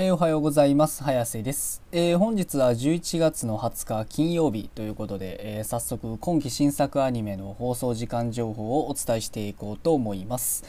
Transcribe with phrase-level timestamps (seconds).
[0.00, 1.02] えー、おはようございます。
[1.02, 10.64] 早瀬です、えー、本日は11月の20日金曜日ということで、えー、早速今期新作アニメの放送時間情報をお伝えしていこうと思います、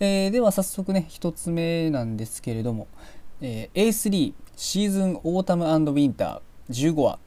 [0.00, 2.86] えでは早速ね1つ目なんですけれども、
[3.40, 7.18] え A3 シーズンオータムウィンター15話。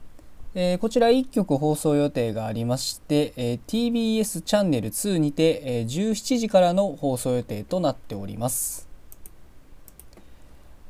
[0.54, 8.87] えこちら1曲放送予定がありまして、え TBS チャンネル2にて、え17時からの放送予定となっております。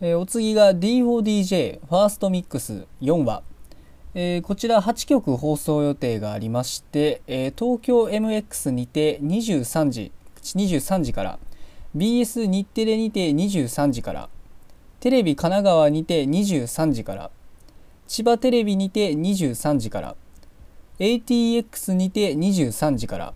[0.00, 3.42] えー、お次が D4DJ ファーストミックス4話、
[4.14, 11.38] えー、こちら8曲放送予定がありまして、えー、東京 MX にて23時23時から。
[11.96, 14.28] BS 日テレにて23時から。
[15.00, 17.30] テレビ神奈川にて23時から。
[18.06, 20.16] 千葉テレビにて23時から。
[20.98, 23.34] ATX にて23時から。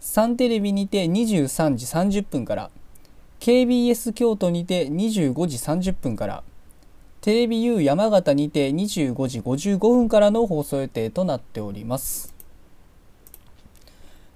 [0.00, 2.70] サンテレビにて23時30分から。
[3.40, 6.42] KBS 京都にて25時30分から
[7.22, 12.34] テレビ U 山形にて25時55分からの放送予定となっております、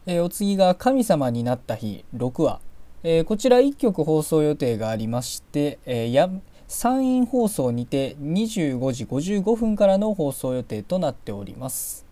[0.07, 2.61] えー、お次が神様になった日6話、
[3.03, 6.31] えー、こちら1曲放送予定がありまして、えー、や
[6.67, 12.07] 山陰放送にて25時55分からの放送予定となっております。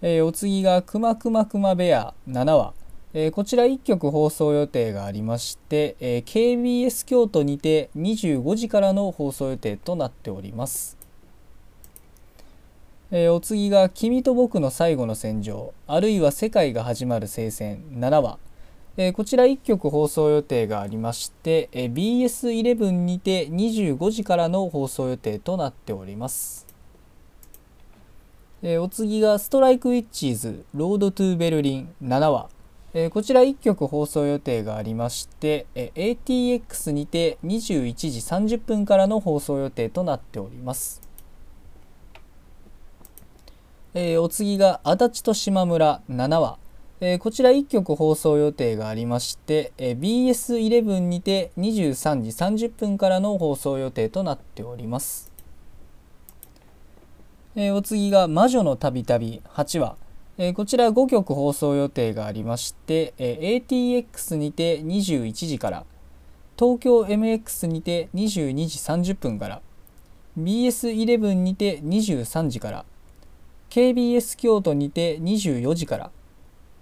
[0.00, 2.83] えー、お次がくまくまくまベア7話。
[3.16, 10.98] えー、こちら1曲放送予定がありまして、えー、KBS 京都にて25時からの放送予定となっております、
[13.12, 18.38] えー、お次が「君と僕の最後の戦場」あるいは「世界が始まる聖戦」7話、
[18.96, 26.66] えこちら1曲放送予定がありまして、え BS11 にて25時からの放送予定となっております。
[28.62, 32.53] えお次が「ストライク・ウィッチーズロード・トゥー・ベルリン」7話
[32.96, 38.20] えこちら1曲放送予定がありまして、えー ATX にて21時
[38.54, 41.02] 30分からの放送予定となっております。
[43.94, 46.58] えお次が足立と島村7話、
[47.00, 55.32] えこちら1曲放送予定がありまして、えー BS11 にて23時30分からの放送予定となっております。
[57.56, 59.96] えお次が魔女のたびたび8話、
[60.36, 65.84] えー、こちら5曲放送予定がありまして、えー、ATX にて21時から
[66.58, 69.62] 東京 MX にて22時30分から
[70.36, 72.84] BS11 にて23時から
[73.70, 76.10] KBS 京都にて24時から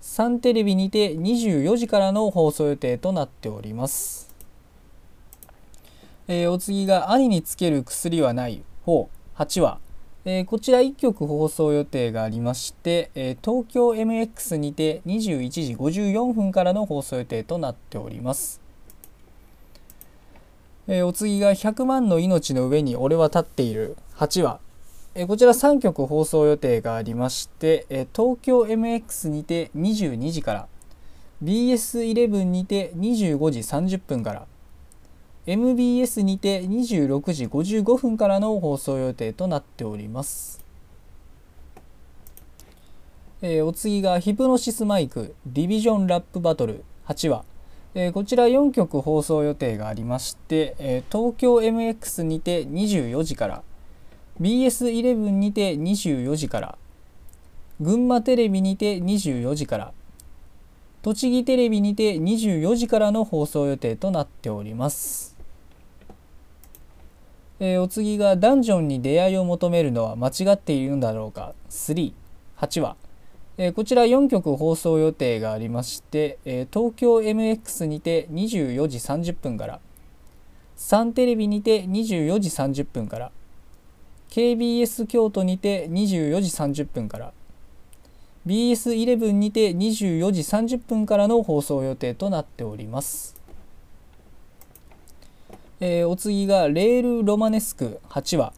[0.01, 4.34] サンテレビにて24時からの放送予定となっております、
[6.27, 9.79] えー、お次が「兄につける薬はない」方8話
[10.25, 18.60] えー、こちら1曲放送予定がありまして、えー、東京 MX にて21時54分からの放送予定となっております。
[20.87, 24.60] えー、お次が100万の命の上に俺は立っている8話。
[25.15, 30.69] えこちら3曲放送予定がありまして、え東京 MX にて22時から
[31.43, 34.47] BS11 にて25時30分から
[35.44, 40.64] MBS にて26時55分からの放送予定となっております。
[43.41, 47.44] えー、お次がヒプノシスマイクディビジョンラップバトル8話、
[47.94, 53.62] えー、こちら4曲放送予定がありまして、えー、東京 MX にて24時から
[54.41, 56.78] BS11 にて24時から
[57.80, 59.92] 群馬テレビにて24時から
[61.03, 65.31] 栃木テレビにて24時からの放送予定となっております。
[67.65, 72.12] えー、お次がダンジョンに出会いを求めるのは間違っているんだろうか？38
[72.81, 72.97] 話、
[73.56, 79.81] えー、こちら4曲放送予定がありまして、えー、東京 MX にて24時30分から
[80.75, 83.31] サンテレビにて24時30分から
[84.31, 86.51] KBS 京都にて24時
[86.83, 87.33] 30分から
[88.45, 93.41] BS11 にて24時30分からの放送予定となっております。
[95.84, 98.53] えー、お次がレールロマネスク8話、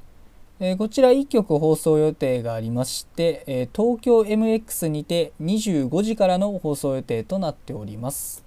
[0.60, 8.44] えー、こちら1曲放送予定がありまして、えー、東京 MX にて25時からの放送予定となっております、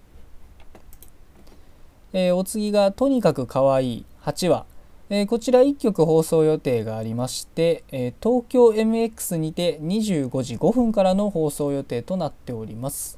[2.14, 4.68] えお次がとにかくかわいい8話、
[5.10, 13.18] えこちら1曲放送予定がありまして、え東京 MX にて25時5分からの放送予定となっております。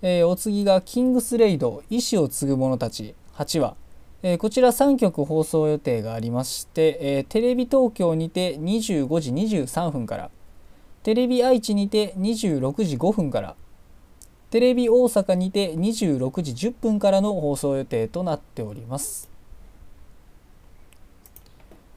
[0.00, 3.14] えー、お次がキングスレイド意志を継ぐ者たち。
[3.34, 3.76] 8話、
[4.22, 10.30] えー、こちら3曲放送予定がありまして、えー、テレビ東京にて25時23分から
[11.02, 13.56] テレビ愛知にて26時5分から
[14.50, 19.30] テレビ大阪にて26時10分からの放送予定となっております。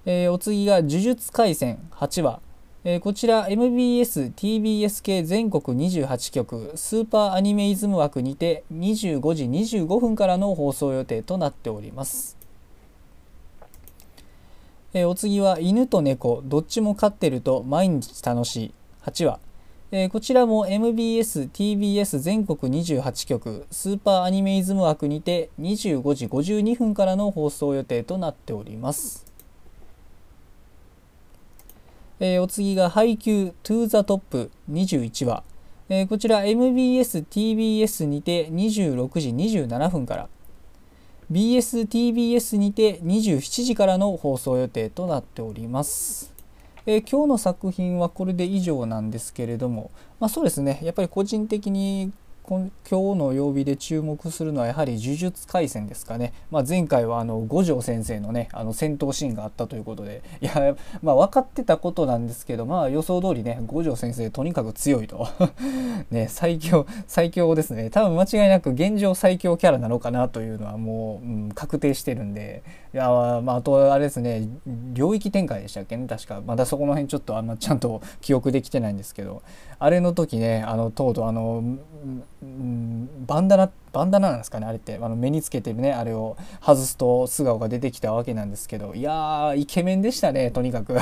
[0.06, 2.40] えーお次が「呪術廻戦」8話、
[2.88, 12.38] えーこちら MBS、TBS 系全国28局スーパーアニメイズム枠にて25時25分からの放送予定となっております。
[14.94, 18.72] えーお次は「犬と猫どっちも飼ってると毎日楽しい」
[19.04, 19.40] 8話、
[19.92, 29.25] えーこちらも MBS、TBS 全国28局スーパーアニメイズム枠にて25時52分からの放送予定となっております。
[32.20, 35.44] えーお次が配給 To the Top 21話、
[35.90, 40.30] えーこちら MBS、TBS にて26時27分から。
[41.30, 46.34] BS、TBS にて27時からの放送予定となっております。
[46.86, 50.80] えー今日の作品はこれで以上なんですけれども、まあ、そうですね。
[50.84, 52.14] やっぱり個人的に
[52.48, 60.22] 今日の曜日で注目するのはやはり呪術廻戦ですかね、まあ、前回はあの五条先生のねあの戦闘シーンがあったということで。
[60.42, 65.28] いやまあ分かってたことなんですけどまあ予想通りね五条先生とにかく強いと。
[66.12, 67.90] ね最強最強ですね。
[67.90, 72.64] 多分間違いなく現状最強キャラなのかなというのはもう、うん、確定してるんで。
[72.94, 73.10] いや
[73.44, 74.48] まああとあれですね
[74.94, 76.06] 領域展開でしたっけね。
[76.08, 79.42] 確かまだそこの辺ちょっとあんまちゃんと記憶できてないんですけど。
[79.80, 81.78] あれの時ねあのとうとうあの、
[82.46, 85.00] うん、バンダナっバンダナなんですかねあれって。
[85.02, 88.94] あの目につけてねあれを外すと素顔が出てきたわけなんですけど。
[88.94, 90.98] いやーイケメンでしたねとにかく。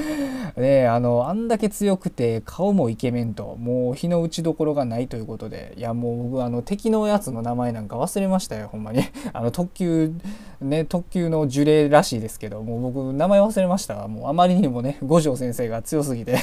[0.56, 5.74] ねあのあんだけ強くて顔もイケメンともう日の打ちどころがないということで。
[5.76, 9.02] いやもう僕あの敵のやつの名前なんか忘れましたよほんまに。
[9.34, 10.10] あの特急
[10.62, 14.08] ね特急の呪霊らしいですけどもう僕名前忘れました。
[14.08, 16.36] もうあまりにもね五条先生が強すぎて。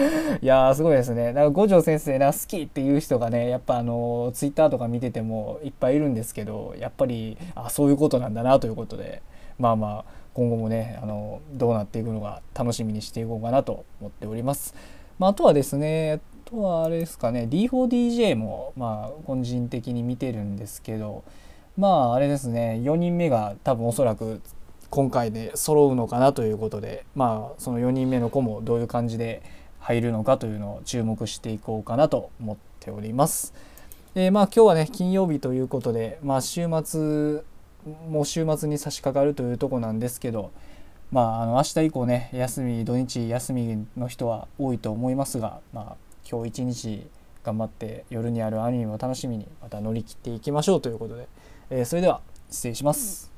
[0.40, 1.26] いやーすごいですね。
[1.26, 9.22] だから五条先生な好きっていう人がねやっぱあのツイッターとか見ててももいっぱいいるんですけどやっぱりあそういうことなんだなということで
[9.58, 14.74] まあまあ今後もねあのどうなっていくのか楽しみにしていこうかなと思っております。
[15.18, 21.22] まあ、あとはですねあとはあれですかね D4DJ もまあ個人的に見てるんですけど
[21.76, 24.40] まああれですね4人目が多分おそらく
[24.90, 29.42] 今回で揃うのかなということでまあその4人目の子もどういう感じで
[29.78, 33.54] 入るのかというのを注目していこうかなと思っております。
[34.14, 37.42] えーまあ今日はね金曜日ということでまあ週末
[38.10, 40.52] もう週末に差し掛かるというとこなんですけど
[41.10, 45.96] まああの明日以降ね休み土日休みの人は多いと思いますがまあ
[46.30, 47.06] 今日一日
[47.42, 51.26] 頑張って夜にあるアニメを楽しみにまた乗り切っていきましょうということで、
[51.70, 52.20] えーそれでは
[52.50, 53.31] 失礼します。